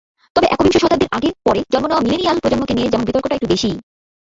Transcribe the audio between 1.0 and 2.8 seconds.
আগে-পরে জন্ম নেওয়া মিলেনিয়াল প্রজন্মকে